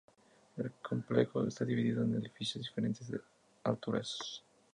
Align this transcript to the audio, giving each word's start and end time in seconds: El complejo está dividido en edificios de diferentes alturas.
El 0.57 0.71
complejo 0.81 1.45
está 1.45 1.63
dividido 1.63 2.01
en 2.03 2.15
edificios 2.15 2.55
de 2.55 2.61
diferentes 2.69 3.11
alturas. 3.65 4.43